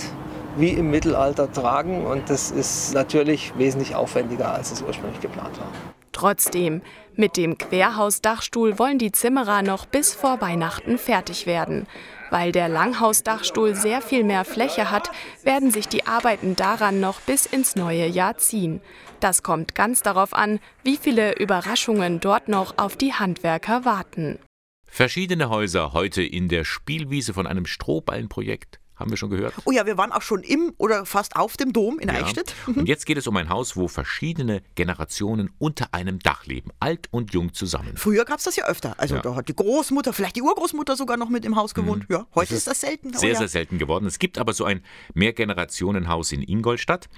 wie 0.56 0.70
im 0.70 0.90
Mittelalter 0.90 1.50
tragen 1.50 2.04
und 2.04 2.28
das 2.28 2.50
ist 2.50 2.94
natürlich 2.94 3.52
wesentlich 3.56 3.94
aufwendiger, 3.94 4.52
als 4.52 4.72
es 4.72 4.82
ursprünglich 4.82 5.20
geplant 5.20 5.58
war. 5.58 5.68
Trotzdem, 6.12 6.82
mit 7.16 7.36
dem 7.36 7.58
Querhausdachstuhl 7.58 8.78
wollen 8.78 8.98
die 8.98 9.12
Zimmerer 9.12 9.62
noch 9.62 9.86
bis 9.86 10.14
vor 10.14 10.40
Weihnachten 10.40 10.98
fertig 10.98 11.46
werden. 11.46 11.86
Weil 12.30 12.52
der 12.52 12.68
Langhausdachstuhl 12.68 13.74
sehr 13.74 14.00
viel 14.00 14.24
mehr 14.24 14.44
Fläche 14.44 14.90
hat, 14.90 15.10
werden 15.42 15.70
sich 15.70 15.88
die 15.88 16.06
Arbeiten 16.06 16.54
daran 16.54 17.00
noch 17.00 17.20
bis 17.20 17.46
ins 17.46 17.76
neue 17.76 18.06
Jahr 18.06 18.38
ziehen. 18.38 18.80
Das 19.20 19.42
kommt 19.42 19.74
ganz 19.74 20.02
darauf 20.02 20.32
an, 20.34 20.60
wie 20.82 20.96
viele 20.96 21.38
Überraschungen 21.38 22.20
dort 22.20 22.48
noch 22.48 22.78
auf 22.78 22.96
die 22.96 23.12
Handwerker 23.12 23.84
warten. 23.84 24.38
Verschiedene 24.86 25.48
Häuser 25.48 25.94
heute 25.94 26.22
in 26.22 26.48
der 26.48 26.64
Spielwiese 26.64 27.32
von 27.32 27.46
einem 27.46 27.64
Strohballenprojekt. 27.64 28.81
Haben 29.02 29.10
wir 29.10 29.16
schon 29.16 29.30
gehört? 29.30 29.54
Oh 29.64 29.72
ja, 29.72 29.84
wir 29.84 29.98
waren 29.98 30.12
auch 30.12 30.22
schon 30.22 30.44
im 30.44 30.72
oder 30.78 31.04
fast 31.04 31.34
auf 31.34 31.56
dem 31.56 31.72
Dom 31.72 31.98
in 31.98 32.08
ja. 32.08 32.14
Eichstätt. 32.14 32.54
Und 32.66 32.86
jetzt 32.86 33.04
geht 33.04 33.16
es 33.16 33.26
um 33.26 33.36
ein 33.36 33.48
Haus, 33.48 33.76
wo 33.76 33.88
verschiedene 33.88 34.62
Generationen 34.76 35.50
unter 35.58 35.92
einem 35.92 36.20
Dach 36.20 36.46
leben, 36.46 36.70
alt 36.78 37.08
und 37.10 37.34
jung 37.34 37.52
zusammen. 37.52 37.96
Früher 37.96 38.24
gab 38.24 38.38
es 38.38 38.44
das 38.44 38.54
ja 38.54 38.66
öfter. 38.66 38.94
Also 38.98 39.16
ja. 39.16 39.22
da 39.22 39.34
hat 39.34 39.48
die 39.48 39.56
Großmutter, 39.56 40.12
vielleicht 40.12 40.36
die 40.36 40.42
Urgroßmutter 40.42 40.94
sogar 40.94 41.16
noch 41.16 41.28
mit 41.28 41.44
im 41.44 41.56
Haus 41.56 41.74
gewohnt. 41.74 42.08
Mhm. 42.08 42.14
Ja, 42.14 42.26
heute 42.36 42.54
ist, 42.54 42.58
ist, 42.58 42.68
das 42.68 42.80
selten. 42.80 43.10
Oh, 43.12 43.18
sehr, 43.18 43.32
ja. 43.32 43.38
sehr 43.38 43.48
selten 43.48 43.78
geworden. 43.78 44.06
Es 44.06 44.20
gibt 44.20 44.38
aber 44.38 44.52
so 44.52 44.64
ein 44.64 44.82
Mehrgenerationenhaus 45.14 46.30
in 46.30 46.42
Ingolstadt. 46.42 47.08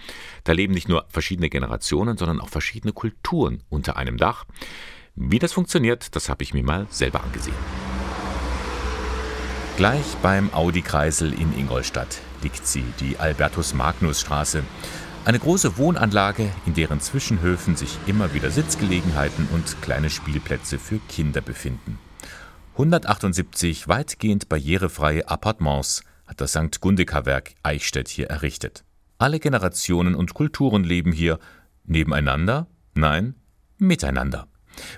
Da 0.44 0.52
leben 0.52 0.72
nicht 0.72 0.88
nur 0.88 1.04
verschiedene 1.10 1.50
Generationen, 1.50 2.16
sondern 2.16 2.40
auch 2.40 2.48
verschiedene 2.48 2.94
Kulturen 2.94 3.62
unter 3.68 3.98
einem 3.98 4.16
Dach. 4.16 4.46
Wie 5.16 5.38
das 5.38 5.52
funktioniert, 5.52 6.16
das 6.16 6.30
habe 6.30 6.42
ich 6.42 6.54
mir 6.54 6.64
mal 6.64 6.86
selber 6.88 7.22
angesehen. 7.22 7.54
Gleich 9.76 10.16
beim 10.22 10.54
Audi-Kreisel 10.54 11.32
in 11.32 11.52
Ingolstadt 11.58 12.20
liegt 12.42 12.64
sie, 12.64 12.84
die 13.00 13.18
Albertus-Magnus-Straße. 13.18 14.62
Eine 15.24 15.40
große 15.40 15.76
Wohnanlage, 15.78 16.48
in 16.64 16.74
deren 16.74 17.00
Zwischenhöfen 17.00 17.74
sich 17.74 17.98
immer 18.06 18.32
wieder 18.34 18.52
Sitzgelegenheiten 18.52 19.48
und 19.52 19.82
kleine 19.82 20.10
Spielplätze 20.10 20.78
für 20.78 21.00
Kinder 21.08 21.40
befinden. 21.40 21.98
178 22.74 23.88
weitgehend 23.88 24.48
barrierefreie 24.48 25.28
Appartements 25.28 26.04
hat 26.24 26.40
das 26.40 26.52
St. 26.52 26.80
Gundeka-Werk 26.80 27.54
Eichstätt 27.64 28.06
hier 28.06 28.28
errichtet. 28.28 28.84
Alle 29.18 29.40
Generationen 29.40 30.14
und 30.14 30.34
Kulturen 30.34 30.84
leben 30.84 31.10
hier 31.10 31.40
nebeneinander, 31.84 32.68
nein, 32.94 33.34
miteinander. 33.78 34.46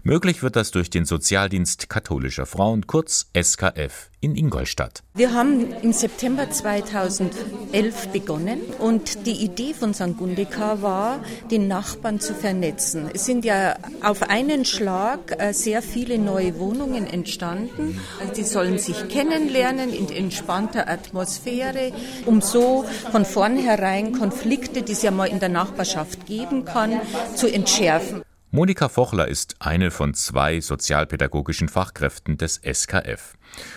Möglich 0.03 0.43
wird 0.43 0.57
das 0.57 0.71
durch 0.71 0.91
den 0.91 1.05
Sozialdienst 1.05 1.89
katholischer 1.89 2.47
Frauen, 2.47 2.87
kurz 2.87 3.27
SKF, 3.37 4.11
in 4.21 4.35
Ingolstadt. 4.35 5.03
Wir 5.15 5.33
haben 5.33 5.73
im 5.83 5.93
September 5.93 6.51
2011 6.51 8.09
begonnen 8.09 8.61
und 8.79 9.27
die 9.27 9.45
Idee 9.45 9.75
von 9.75 9.95
St. 9.95 10.17
Gundeka 10.17 10.83
war, 10.83 11.21
den 11.51 11.69
Nachbarn 11.69 12.19
zu 12.19 12.35
vernetzen. 12.35 13.11
Es 13.13 13.25
sind 13.25 13.45
ja 13.45 13.77
auf 14.03 14.23
einen 14.23 14.65
Schlag 14.65 15.41
äh, 15.41 15.53
sehr 15.53 15.83
viele 15.83 16.19
neue 16.19 16.59
Wohnungen 16.59 17.07
entstanden. 17.07 18.01
Also 18.21 18.33
die 18.35 18.45
sollen 18.45 18.79
sich 18.79 19.09
kennenlernen 19.09 19.93
in 19.93 20.09
entspannter 20.09 20.89
Atmosphäre, 20.89 21.93
um 22.25 22.41
so 22.41 22.85
von 23.13 23.25
vornherein 23.25 24.13
Konflikte, 24.13 24.83
die 24.83 24.93
es 24.93 25.03
ja 25.03 25.11
mal 25.11 25.27
in 25.27 25.41
der 25.41 25.51
Nachbarschaft 25.51 26.27
geben 26.27 26.65
kann, 26.65 27.01
zu 27.35 27.47
entschärfen. 27.47 28.23
Monika 28.57 28.89
Fochler 28.89 29.29
ist 29.29 29.57
eine 29.59 29.91
von 29.91 30.15
zwei 30.15 30.63
sozialpädagogischen 30.63 31.69
Fachkräften 31.69 32.39
des 32.39 32.59
SKF. 32.65 33.37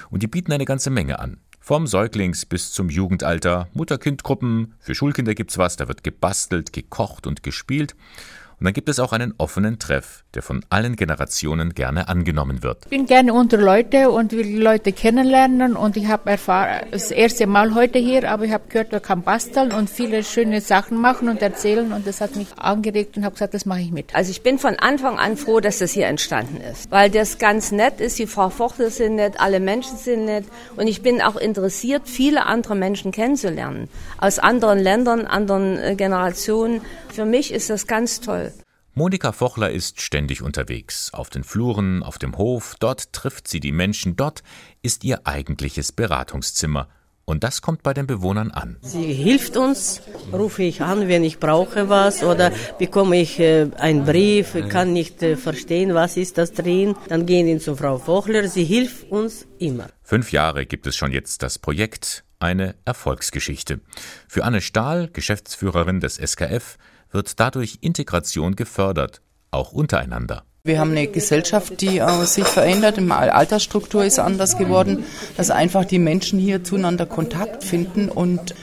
Und 0.09 0.23
die 0.23 0.27
bieten 0.27 0.53
eine 0.53 0.63
ganze 0.63 0.89
Menge 0.89 1.19
an. 1.19 1.41
Vom 1.59 1.85
Säuglings 1.85 2.45
bis 2.45 2.71
zum 2.71 2.89
Jugendalter, 2.89 3.67
Mutter-Kind-Gruppen, 3.73 4.75
für 4.79 4.95
Schulkinder 4.95 5.35
gibt's 5.35 5.57
was, 5.57 5.75
da 5.75 5.89
wird 5.89 6.05
gebastelt, 6.05 6.71
gekocht 6.71 7.27
und 7.27 7.43
gespielt. 7.43 7.93
Und 8.59 8.65
dann 8.65 8.73
gibt 8.73 8.89
es 8.89 8.99
auch 8.99 9.13
einen 9.13 9.33
offenen 9.37 9.79
Treff, 9.79 10.25
der 10.33 10.41
von 10.41 10.65
allen 10.69 10.97
Generationen 10.97 11.73
gerne 11.73 12.09
angenommen 12.09 12.61
wird. 12.61 12.79
Ich 12.83 12.89
bin 12.89 13.05
gerne 13.05 13.33
unter 13.33 13.55
Leute 13.55 14.09
und 14.09 14.33
will 14.33 14.43
die 14.43 14.57
Leute 14.57 14.91
kennenlernen 14.91 15.77
und 15.77 15.95
ich 15.95 16.07
habe 16.07 16.29
erfahren, 16.31 16.87
das 16.91 17.09
erste 17.09 17.47
Mal 17.47 17.73
heute 17.73 17.99
hier, 17.99 18.29
aber 18.29 18.43
ich 18.43 18.51
habe 18.51 18.65
gehört, 18.67 18.91
man 18.91 19.01
kann 19.01 19.21
basteln 19.21 19.71
und 19.71 19.89
viele 19.89 20.25
schöne 20.25 20.59
Sachen 20.59 20.97
machen 20.97 21.29
und 21.29 21.41
erzählen 21.41 21.93
und 21.93 22.05
das 22.05 22.19
hat 22.19 22.35
mich 22.35 22.47
angeregt 22.57 23.15
und 23.15 23.23
habe 23.23 23.35
gesagt, 23.35 23.53
das 23.53 23.65
mache 23.65 23.79
ich 23.79 23.91
mit. 23.91 24.13
Also 24.13 24.31
ich 24.31 24.41
bin 24.41 24.59
von 24.59 24.75
Anfang 24.75 25.17
an 25.17 25.37
froh, 25.37 25.61
dass 25.61 25.79
das 25.79 25.91
hier 25.91 26.07
entstanden 26.07 26.59
ist, 26.59 26.91
weil 26.91 27.09
das 27.09 27.37
ganz 27.37 27.71
nett 27.71 28.01
ist, 28.01 28.19
die 28.19 28.27
Frau 28.27 28.49
Vochte 28.49 28.89
sind 28.89 29.15
nett, 29.15 29.39
alle 29.39 29.61
Menschen 29.61 29.95
sind 29.95 30.25
nett 30.25 30.43
und 30.75 30.87
ich 30.87 31.01
bin 31.01 31.21
auch 31.21 31.37
interessiert, 31.37 32.09
viele 32.09 32.45
andere 32.45 32.75
Menschen 32.75 33.13
kennenzulernen, 33.13 33.87
aus 34.17 34.37
anderen 34.37 34.79
Ländern, 34.79 35.25
anderen 35.25 35.79
äh, 35.79 35.95
Generationen. 35.95 36.81
Für 37.07 37.23
mich 37.23 37.53
ist 37.53 37.69
das 37.69 37.87
ganz 37.87 38.19
toll. 38.19 38.48
Monika 38.99 39.31
Fochler 39.31 39.71
ist 39.71 40.01
ständig 40.01 40.41
unterwegs, 40.41 41.13
auf 41.13 41.29
den 41.29 41.45
Fluren, 41.45 42.03
auf 42.03 42.17
dem 42.17 42.37
Hof, 42.37 42.75
dort 42.81 43.13
trifft 43.13 43.47
sie 43.47 43.61
die 43.61 43.71
Menschen, 43.71 44.17
dort 44.17 44.43
ist 44.81 45.05
ihr 45.05 45.25
eigentliches 45.25 45.93
Beratungszimmer. 45.93 46.89
Und 47.23 47.45
das 47.45 47.61
kommt 47.61 47.81
bei 47.81 47.93
den 47.93 48.07
Bewohnern 48.07 48.51
an. 48.51 48.75
Sie 48.81 49.13
hilft 49.13 49.55
uns, 49.55 50.01
rufe 50.33 50.63
ich 50.63 50.81
an, 50.81 51.07
wenn 51.07 51.23
ich 51.23 51.39
brauche 51.39 51.87
was 51.87 52.23
oder 52.23 52.51
bekomme 52.77 53.21
ich 53.21 53.39
äh, 53.39 53.69
einen 53.77 54.03
Brief, 54.03 54.57
kann 54.67 54.91
nicht 54.91 55.23
äh, 55.23 55.37
verstehen, 55.37 55.93
was 55.93 56.17
ist 56.17 56.37
das 56.37 56.51
drin. 56.51 56.93
Dann 57.07 57.25
gehen 57.25 57.47
wir 57.47 57.57
zu 57.59 57.77
Frau 57.77 57.99
Fochler, 57.99 58.49
sie 58.49 58.65
hilft 58.65 59.09
uns 59.09 59.47
immer. 59.59 59.87
Fünf 60.03 60.33
Jahre 60.33 60.65
gibt 60.65 60.85
es 60.87 60.97
schon 60.97 61.13
jetzt 61.13 61.41
das 61.41 61.57
Projekt, 61.57 62.25
eine 62.37 62.75
Erfolgsgeschichte. 62.83 63.79
Für 64.27 64.43
Anne 64.43 64.59
Stahl, 64.59 65.07
Geschäftsführerin 65.07 66.01
des 66.01 66.17
SKF, 66.17 66.77
wird 67.11 67.39
dadurch 67.39 67.79
Integration 67.81 68.55
gefördert, 68.55 69.21
auch 69.51 69.71
untereinander. 69.71 70.43
Wir 70.63 70.79
haben 70.79 70.91
eine 70.91 71.07
Gesellschaft, 71.07 71.81
die 71.81 71.99
äh, 71.99 72.25
sich 72.25 72.45
verändert. 72.45 72.97
Die 72.97 73.11
Altersstruktur 73.11 74.03
ist 74.03 74.19
anders 74.19 74.57
geworden, 74.57 75.05
dass 75.37 75.51
einfach 75.51 75.85
die 75.85 75.99
Menschen 75.99 76.37
hier 76.37 76.63
zueinander 76.63 77.05
Kontakt 77.05 77.63
finden 77.63 78.09
und 78.09 78.53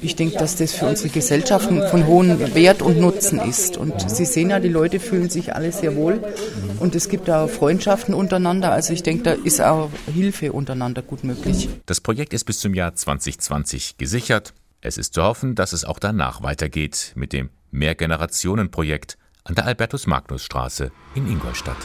ich 0.00 0.16
denke, 0.16 0.36
dass 0.36 0.56
das 0.56 0.72
für 0.72 0.86
unsere 0.86 1.10
Gesellschaft 1.10 1.66
von 1.66 2.06
hohem 2.08 2.54
Wert 2.54 2.82
und 2.82 2.98
Nutzen 2.98 3.38
ist. 3.38 3.76
Und 3.76 4.10
Sie 4.10 4.24
sehen 4.24 4.50
ja, 4.50 4.58
die 4.58 4.68
Leute 4.68 4.98
fühlen 4.98 5.30
sich 5.30 5.54
alle 5.54 5.70
sehr 5.70 5.94
wohl 5.94 6.20
und 6.80 6.96
es 6.96 7.08
gibt 7.08 7.30
auch 7.30 7.48
Freundschaften 7.48 8.12
untereinander. 8.12 8.72
Also 8.72 8.92
ich 8.92 9.04
denke, 9.04 9.22
da 9.22 9.32
ist 9.32 9.60
auch 9.60 9.90
Hilfe 10.12 10.52
untereinander 10.52 11.02
gut 11.02 11.22
möglich. 11.22 11.68
Das 11.86 12.00
Projekt 12.00 12.34
ist 12.34 12.44
bis 12.44 12.58
zum 12.58 12.74
Jahr 12.74 12.96
2020 12.96 13.96
gesichert. 13.96 14.54
Es 14.80 14.98
ist 14.98 15.14
zu 15.14 15.22
hoffen, 15.22 15.54
dass 15.54 15.72
es 15.72 15.84
auch 15.84 16.00
danach 16.00 16.42
weitergeht 16.42 17.12
mit 17.14 17.32
dem 17.32 17.50
Mehrgenerationenprojekt 17.72 19.18
an 19.44 19.54
der 19.54 19.66
Albertus-Magnus-Straße 19.66 20.92
in 21.14 21.26
Ingolstadt. 21.26 21.76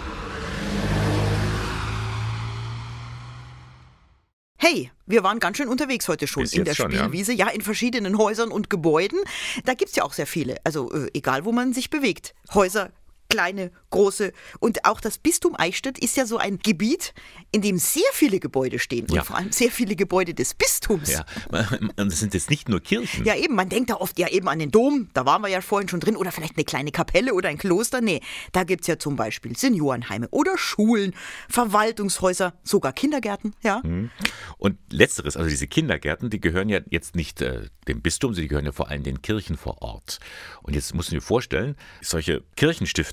Hey, 4.58 4.92
wir 5.06 5.24
waren 5.24 5.40
ganz 5.40 5.58
schön 5.58 5.70
unterwegs 5.70 6.08
heute 6.10 6.28
schon 6.28 6.44
Bis 6.44 6.54
in 6.54 6.66
der 6.66 6.76
schon, 6.76 6.92
Spielwiese, 6.92 7.32
ja. 7.32 7.48
ja. 7.48 7.54
in 7.54 7.62
verschiedenen 7.62 8.18
Häusern 8.18 8.52
und 8.52 8.70
Gebäuden. 8.70 9.20
Da 9.64 9.74
gibt 9.74 9.90
es 9.90 9.96
ja 9.96 10.04
auch 10.04 10.14
sehr 10.14 10.28
viele, 10.28 10.58
also 10.66 10.92
äh, 10.92 11.10
egal 11.14 11.46
wo 11.46 11.54
man 11.54 11.74
sich 11.74 11.90
bewegt. 11.90 12.36
Häuser, 12.54 12.92
kleine, 13.30 13.72
große. 13.90 14.34
Und 14.60 14.86
auch 14.86 15.00
das 15.02 15.18
Bistum 15.18 15.56
Eichstätt 15.58 15.98
ist 16.00 16.18
ja 16.18 16.26
so 16.26 16.38
ein 16.38 16.60
Gebiet, 16.60 17.14
in 17.52 17.62
dem 17.62 17.78
sehr 17.78 18.04
viele 18.14 18.40
Gebäude 18.40 18.80
stehen. 18.80 19.06
Und 19.10 19.16
Ja. 19.16 19.24
vor 19.24 19.38
allem 19.38 19.52
sehr 19.52 19.72
viele 19.72 19.96
Gebäude 19.96 20.34
des 20.34 20.54
Bistums. 20.54 21.12
Ja, 21.12 21.26
und 21.52 21.94
das 21.98 22.20
sind 22.20 22.34
jetzt 22.34 22.50
nicht 22.50 22.70
nur 22.70 22.80
Kirchen. 22.80 23.26
Ja, 23.26 23.36
eben, 23.36 23.56
man 23.56 23.70
denkt 23.70 23.90
da 23.90 23.96
oft 23.96 24.18
ja 24.20 24.28
eben 24.30 24.48
an 24.48 24.60
den 24.60 24.72
Dom, 24.72 25.10
da 25.14 25.26
waren 25.26 25.42
wir 25.42 25.50
ja 25.50 25.62
vorhin 25.62 25.90
schon 25.90 26.00
drin, 26.00 26.16
oder 26.16 26.32
vielleicht 26.32 26.56
eine 26.58 26.66
kleine 26.66 26.92
Kapelle 26.92 27.34
oder 27.34 27.50
ein 27.50 27.58
Kloster. 27.58 28.02
Nee, 28.02 28.22
da 28.52 28.64
gibt 28.64 28.82
es 28.82 28.88
ja 28.88 28.98
zum 29.00 29.16
Beispiel 29.16 29.58
Seniorenheime 29.58 30.28
oder 30.30 30.58
Schulen, 30.58 31.14
Verwaltungshäuser, 31.50 32.54
sogar 32.64 32.94
Kindergärten, 32.94 33.54
ja. 33.64 33.82
Mhm. 33.84 34.10
Und 34.58 34.78
letzteres, 34.92 35.36
also 35.36 35.50
diese 35.50 35.68
Kindergärten, 35.68 36.30
die 36.30 36.40
gehören 36.40 36.70
ja 36.70 36.80
jetzt 36.90 37.16
nicht 37.16 37.42
äh, 37.42 37.68
dem 37.88 38.02
Bistum, 38.02 38.34
sie 38.34 38.48
gehören 38.48 38.66
ja 38.66 38.72
vor 38.72 38.90
allem 38.90 39.04
den 39.04 39.22
Kirchen 39.22 39.58
vor 39.58 39.82
Ort. 39.82 40.20
Und 40.64 40.76
jetzt 40.76 40.94
musst 40.96 41.12
du 41.12 41.16
dir 41.16 41.22
vorstellen, 41.22 41.76
solche 42.02 42.44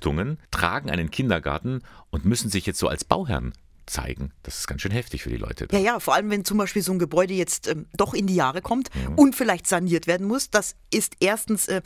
Kirchenstiftungen 0.04 0.38
tragen 0.50 0.90
einen 0.90 1.10
Kindergarten 1.10 1.82
und 2.10 2.24
müssen 2.24 2.50
sich 2.50 2.66
jetzt 2.66 2.78
so 2.78 2.88
als 2.88 3.04
Bauherren 3.04 3.52
zeigen. 3.86 4.32
Das 4.42 4.60
ist 4.60 4.66
ganz 4.66 4.80
schön 4.80 4.92
heftig 4.92 5.22
für 5.22 5.28
die 5.28 5.36
Leute. 5.36 5.66
da. 5.66 5.76
Ja, 5.76 5.82
ja, 5.82 6.00
vor 6.00 6.14
allem 6.14 6.30
wenn 6.30 6.42
zum 6.46 6.56
Beispiel 6.56 6.80
so 6.80 6.92
ein 6.92 6.98
Gebäude 6.98 7.34
jetzt 7.34 7.68
ähm, 7.68 7.84
doch 7.94 8.14
in 8.14 8.26
die 8.26 8.34
Jahre 8.34 8.62
kommt 8.62 8.88
und 9.16 9.36
vielleicht 9.36 9.66
saniert 9.66 10.06
werden 10.06 10.26
muss. 10.26 10.48
Das 10.48 10.74
ist 10.90 11.16
erstens 11.20 11.68
äh, 11.68 11.82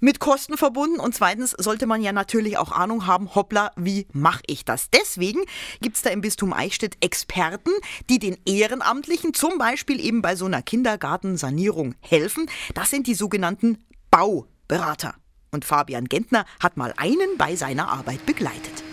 mit 0.00 0.18
Kosten 0.18 0.56
verbunden 0.56 0.98
und 0.98 1.14
zweitens 1.14 1.52
sollte 1.52 1.86
man 1.86 2.02
ja 2.02 2.10
natürlich 2.10 2.58
auch 2.58 2.72
Ahnung 2.72 3.06
haben, 3.06 3.36
hoppla, 3.36 3.70
wie 3.76 4.08
mache 4.12 4.42
ich 4.48 4.64
das? 4.64 4.90
Deswegen 4.90 5.42
gibt 5.80 5.94
es 5.94 6.02
da 6.02 6.10
im 6.10 6.20
Bistum 6.20 6.52
Eichstätt 6.52 6.96
Experten, 7.00 7.70
die 8.10 8.18
den 8.18 8.36
Ehrenamtlichen 8.44 9.32
zum 9.32 9.56
Beispiel 9.56 10.04
eben 10.04 10.22
bei 10.22 10.34
so 10.34 10.46
einer 10.46 10.62
Kindergartensanierung 10.62 11.94
helfen. 12.00 12.50
Das 12.74 12.90
sind 12.90 13.06
die 13.06 13.14
sogenannten 13.14 13.78
Bauberater. 14.10 15.14
Und 15.56 15.64
Fabian 15.64 16.04
Gentner 16.04 16.44
hat 16.60 16.76
mal 16.76 16.92
einen 16.98 17.38
bei 17.38 17.56
seiner 17.56 17.88
Arbeit 17.88 18.26
begleitet. 18.26 18.84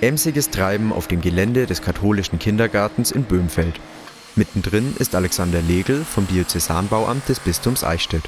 Emsiges 0.00 0.50
Treiben 0.50 0.92
auf 0.92 1.08
dem 1.08 1.20
Gelände 1.20 1.66
des 1.66 1.82
katholischen 1.82 2.38
Kindergartens 2.38 3.10
in 3.10 3.24
Böhmfeld. 3.24 3.80
Mittendrin 4.36 4.94
ist 5.00 5.16
Alexander 5.16 5.60
Legel 5.60 6.04
vom 6.04 6.28
Diözesanbauamt 6.28 7.28
des 7.28 7.40
Bistums 7.40 7.82
Eichstätt. 7.82 8.22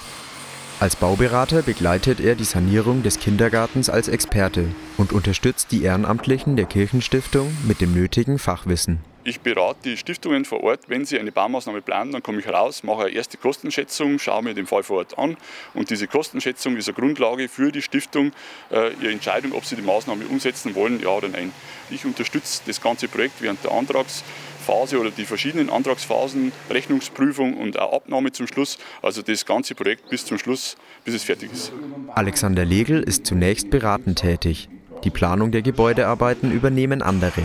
Als 0.80 0.96
Bauberater 0.96 1.62
begleitet 1.62 2.18
er 2.18 2.34
die 2.34 2.42
Sanierung 2.42 3.04
des 3.04 3.20
Kindergartens 3.20 3.88
als 3.88 4.08
Experte 4.08 4.66
und 4.96 5.12
unterstützt 5.12 5.70
die 5.70 5.84
Ehrenamtlichen 5.84 6.56
der 6.56 6.66
Kirchenstiftung 6.66 7.56
mit 7.68 7.80
dem 7.80 7.94
nötigen 7.94 8.40
Fachwissen. 8.40 8.98
Ich 9.24 9.40
berate 9.40 9.78
die 9.84 9.96
Stiftungen 9.96 10.44
vor 10.44 10.64
Ort, 10.64 10.88
wenn 10.88 11.04
sie 11.04 11.16
eine 11.16 11.30
Baumaßnahme 11.30 11.80
planen, 11.80 12.10
dann 12.10 12.24
komme 12.24 12.40
ich 12.40 12.48
raus, 12.48 12.82
mache 12.82 13.02
eine 13.02 13.10
erste 13.10 13.36
Kostenschätzung, 13.36 14.18
schaue 14.18 14.42
mir 14.42 14.54
den 14.54 14.66
Fall 14.66 14.82
vor 14.82 14.98
Ort 14.98 15.16
an 15.16 15.36
und 15.74 15.90
diese 15.90 16.08
Kostenschätzung 16.08 16.76
ist 16.76 16.88
eine 16.88 16.96
Grundlage 16.96 17.48
für 17.48 17.70
die 17.70 17.82
Stiftung, 17.82 18.32
äh, 18.70 18.92
ihre 19.00 19.12
Entscheidung, 19.12 19.52
ob 19.52 19.64
sie 19.64 19.76
die 19.76 19.82
Maßnahme 19.82 20.24
umsetzen 20.26 20.74
wollen, 20.74 21.00
ja 21.00 21.10
oder 21.10 21.28
nein. 21.28 21.52
Ich 21.88 22.04
unterstütze 22.04 22.62
das 22.66 22.80
ganze 22.80 23.06
Projekt 23.06 23.40
während 23.40 23.62
der 23.62 23.70
Antragsphase 23.70 24.98
oder 24.98 25.12
die 25.12 25.24
verschiedenen 25.24 25.70
Antragsphasen, 25.70 26.50
Rechnungsprüfung 26.68 27.56
und 27.58 27.78
auch 27.78 27.92
Abnahme 27.92 28.32
zum 28.32 28.48
Schluss, 28.48 28.76
also 29.02 29.22
das 29.22 29.46
ganze 29.46 29.76
Projekt 29.76 30.10
bis 30.10 30.26
zum 30.26 30.36
Schluss, 30.36 30.76
bis 31.04 31.14
es 31.14 31.22
fertig 31.22 31.52
ist. 31.52 31.72
Alexander 32.08 32.64
Legel 32.64 33.04
ist 33.04 33.24
zunächst 33.24 33.70
beratend 33.70 34.18
tätig. 34.18 34.68
Die 35.04 35.10
Planung 35.10 35.52
der 35.52 35.62
Gebäudearbeiten 35.62 36.50
übernehmen 36.50 37.02
andere. 37.02 37.42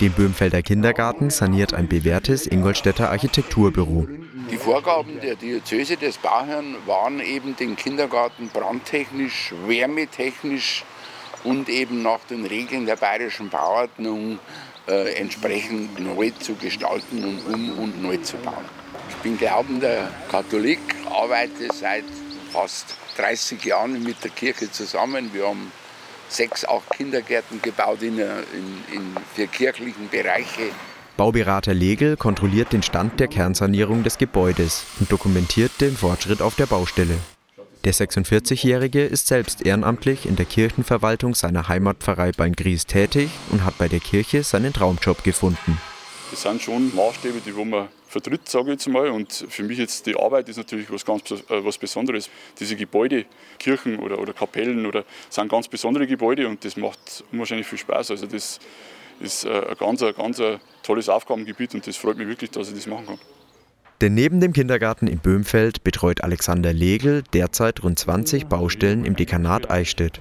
Den 0.00 0.12
Böhmfelder 0.12 0.60
Kindergarten 0.60 1.30
saniert 1.30 1.72
ein 1.72 1.88
bewährtes 1.88 2.46
Ingolstädter 2.46 3.10
Architekturbüro. 3.10 4.06
Die 4.50 4.58
Vorgaben 4.58 5.20
der 5.22 5.36
Diözese 5.36 5.96
des 5.96 6.18
Bauherrn 6.18 6.76
waren 6.84 7.18
eben, 7.20 7.56
den 7.56 7.76
Kindergarten 7.76 8.50
brandtechnisch, 8.50 9.54
wärmetechnisch 9.66 10.84
und 11.44 11.70
eben 11.70 12.02
nach 12.02 12.20
den 12.28 12.44
Regeln 12.44 12.84
der 12.84 12.96
bayerischen 12.96 13.48
Bauordnung 13.48 14.38
äh, 14.86 15.14
entsprechend 15.14 15.98
neu 15.98 16.30
zu 16.40 16.56
gestalten 16.56 17.24
und 17.24 17.54
um 17.54 17.78
und 17.78 18.02
neu 18.02 18.18
zu 18.18 18.36
bauen. 18.36 18.66
Ich 19.08 19.16
bin 19.16 19.38
glaubender 19.38 20.10
Katholik, 20.30 20.80
arbeite 21.10 21.72
seit 21.72 22.04
fast 22.52 22.94
30 23.16 23.64
Jahren 23.64 24.02
mit 24.02 24.22
der 24.22 24.30
Kirche 24.30 24.70
zusammen. 24.70 25.30
Wir 25.32 25.46
haben 25.48 25.72
sechs, 26.28 26.64
acht 26.64 26.90
Kindergärten 26.96 27.60
gebaut 27.62 28.02
in, 28.02 28.18
in, 28.18 28.24
in 28.92 29.16
vier 29.34 29.46
kirchlichen 29.46 30.08
Bereiche. 30.08 30.70
Bauberater 31.16 31.72
Legel 31.72 32.16
kontrolliert 32.16 32.72
den 32.72 32.82
Stand 32.82 33.18
der 33.20 33.28
Kernsanierung 33.28 34.02
des 34.02 34.18
Gebäudes 34.18 34.84
und 35.00 35.10
dokumentiert 35.10 35.72
den 35.80 35.96
Fortschritt 35.96 36.42
auf 36.42 36.56
der 36.56 36.66
Baustelle. 36.66 37.18
Der 37.84 37.94
46-Jährige 37.94 39.04
ist 39.04 39.28
selbst 39.28 39.64
ehrenamtlich 39.64 40.26
in 40.26 40.36
der 40.36 40.44
Kirchenverwaltung 40.44 41.34
seiner 41.34 41.68
Heimatpfarrei 41.68 42.32
Beingries 42.32 42.84
tätig 42.84 43.30
und 43.50 43.64
hat 43.64 43.78
bei 43.78 43.88
der 43.88 44.00
Kirche 44.00 44.42
seinen 44.42 44.72
Traumjob 44.72 45.22
gefunden. 45.22 45.80
Das 46.30 46.42
sind 46.42 46.60
schon 46.60 46.94
Maßstäbe, 46.94 47.40
die 47.46 47.54
wo 47.54 47.64
man 47.64 47.88
vertritt, 48.20 48.48
sage 48.48 48.66
ich 48.66 48.72
jetzt 48.72 48.88
mal. 48.88 49.08
Und 49.08 49.46
für 49.48 49.62
mich 49.62 49.78
jetzt 49.78 50.06
die 50.06 50.16
Arbeit 50.16 50.48
ist 50.48 50.56
natürlich 50.56 50.90
was 50.90 51.04
ganz 51.04 51.30
äh, 51.30 51.64
was 51.64 51.78
Besonderes. 51.78 52.30
Diese 52.58 52.76
Gebäude, 52.76 53.26
Kirchen 53.58 53.98
oder, 53.98 54.18
oder 54.18 54.32
Kapellen 54.32 54.86
oder 54.86 55.04
sind 55.28 55.48
ganz 55.48 55.68
besondere 55.68 56.06
Gebäude 56.06 56.48
und 56.48 56.64
das 56.64 56.76
macht 56.76 57.24
unwahrscheinlich 57.32 57.66
viel 57.66 57.78
Spaß. 57.78 58.10
Also 58.12 58.26
das 58.26 58.58
ist 59.20 59.44
äh, 59.44 59.50
ein 59.50 59.76
ganz, 59.78 60.02
ein 60.02 60.14
ganz 60.14 60.40
tolles 60.82 61.08
Aufgabengebiet 61.08 61.74
und 61.74 61.86
das 61.86 61.96
freut 61.96 62.16
mich 62.16 62.28
wirklich, 62.28 62.50
dass 62.50 62.68
ich 62.68 62.74
das 62.74 62.86
machen 62.86 63.06
kann. 63.06 63.18
Denn 64.02 64.12
neben 64.12 64.40
dem 64.40 64.52
Kindergarten 64.52 65.06
in 65.06 65.18
Böhmfeld 65.18 65.82
betreut 65.82 66.22
Alexander 66.22 66.72
Legel 66.72 67.22
derzeit 67.32 67.82
rund 67.82 67.98
20 67.98 68.46
Baustellen 68.46 69.06
im 69.06 69.16
Dekanat 69.16 69.70
Eichstätt. 69.70 70.20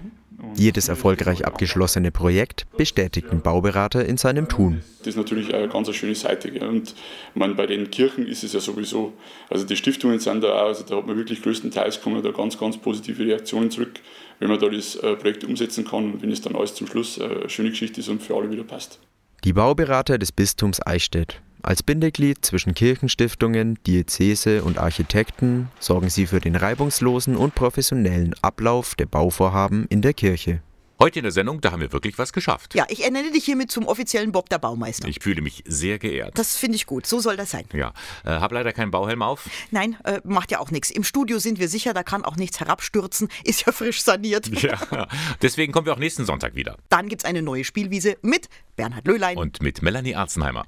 Jedes 0.55 0.87
erfolgreich 0.89 1.45
abgeschlossene 1.45 2.11
Projekt 2.11 2.65
bestätigt 2.77 3.31
den 3.31 3.41
Bauberater 3.41 4.05
in 4.05 4.17
seinem 4.17 4.47
Tun. 4.47 4.83
Das 4.99 5.09
ist 5.09 5.17
natürlich 5.17 5.53
eine 5.53 5.67
ganz 5.67 5.93
schöne 5.95 6.15
Seite. 6.15 6.51
Gell? 6.51 6.67
Und 6.67 6.95
man, 7.33 7.55
bei 7.55 7.65
den 7.65 7.89
Kirchen 7.91 8.27
ist 8.27 8.43
es 8.43 8.53
ja 8.53 8.59
sowieso, 8.59 9.13
also 9.49 9.65
die 9.65 9.75
Stiftungen 9.75 10.19
sind 10.19 10.43
da 10.43 10.61
auch, 10.61 10.67
also 10.67 10.83
da 10.83 10.97
hat 10.97 11.07
man 11.07 11.17
wirklich 11.17 11.41
größtenteils 11.41 12.01
kommen 12.01 12.21
da 12.21 12.31
ganz, 12.31 12.57
ganz 12.57 12.77
positive 12.77 13.25
Reaktionen 13.25 13.71
zurück, 13.71 13.99
wenn 14.39 14.49
man 14.49 14.59
da 14.59 14.67
das 14.67 14.95
äh, 14.95 15.15
Projekt 15.15 15.43
umsetzen 15.43 15.85
kann 15.85 16.13
und 16.13 16.21
wenn 16.21 16.31
es 16.31 16.41
dann 16.41 16.55
alles 16.55 16.73
zum 16.73 16.87
Schluss 16.87 17.17
äh, 17.17 17.23
eine 17.23 17.49
schöne 17.49 17.69
Geschichte 17.69 18.01
ist 18.01 18.09
und 18.09 18.21
für 18.21 18.35
alle 18.35 18.49
wieder 18.49 18.63
passt. 18.63 18.99
Die 19.43 19.53
Bauberater 19.53 20.17
des 20.17 20.31
Bistums 20.31 20.85
Eichstätt. 20.85 21.41
Als 21.65 21.81
Bindeglied 21.81 22.45
zwischen 22.45 22.75
Kirchenstiftungen, 22.75 23.79
Diözese 23.87 24.63
und 24.63 24.77
Architekten 24.77 25.69
sorgen 25.79 26.11
sie 26.11 26.27
für 26.27 26.39
den 26.39 26.55
reibungslosen 26.55 27.35
und 27.35 27.55
professionellen 27.55 28.35
Ablauf 28.43 28.93
der 28.93 29.07
Bauvorhaben 29.07 29.87
in 29.89 30.03
der 30.03 30.13
Kirche. 30.13 30.61
Heute 30.99 31.17
in 31.17 31.23
der 31.23 31.31
Sendung, 31.31 31.61
da 31.61 31.71
haben 31.71 31.81
wir 31.81 31.91
wirklich 31.91 32.19
was 32.19 32.33
geschafft. 32.33 32.75
Ja, 32.75 32.85
ich 32.87 33.03
ernenne 33.03 33.31
dich 33.31 33.45
hiermit 33.45 33.71
zum 33.71 33.87
offiziellen 33.87 34.31
Bob 34.31 34.47
der 34.49 34.59
Baumeister. 34.59 35.07
Ich 35.07 35.17
fühle 35.23 35.41
mich 35.41 35.63
sehr 35.65 35.97
geehrt. 35.97 36.37
Das 36.37 36.55
finde 36.55 36.75
ich 36.75 36.85
gut, 36.85 37.07
so 37.07 37.19
soll 37.19 37.35
das 37.35 37.49
sein. 37.49 37.65
Ja, 37.73 37.93
äh, 38.23 38.29
hab 38.29 38.51
leider 38.51 38.71
keinen 38.71 38.91
Bauhelm 38.91 39.23
auf. 39.23 39.49
Nein, 39.71 39.97
äh, 40.03 40.21
macht 40.23 40.51
ja 40.51 40.59
auch 40.59 40.69
nichts. 40.69 40.91
Im 40.91 41.03
Studio 41.03 41.39
sind 41.39 41.57
wir 41.57 41.67
sicher, 41.67 41.95
da 41.95 42.03
kann 42.03 42.23
auch 42.23 42.35
nichts 42.35 42.59
herabstürzen. 42.59 43.27
Ist 43.43 43.65
ja 43.65 43.71
frisch 43.71 44.03
saniert. 44.03 44.49
Ja, 44.61 45.07
deswegen 45.41 45.73
kommen 45.73 45.87
wir 45.87 45.93
auch 45.93 45.99
nächsten 45.99 46.25
Sonntag 46.25 46.53
wieder. 46.53 46.77
Dann 46.89 47.09
gibt's 47.09 47.25
eine 47.25 47.41
neue 47.41 47.63
Spielwiese 47.63 48.17
mit 48.21 48.49
Bernhard 48.75 49.07
Löhlein 49.07 49.35
und 49.35 49.63
mit 49.63 49.81
Melanie 49.81 50.13
Arzenheimer. 50.13 50.65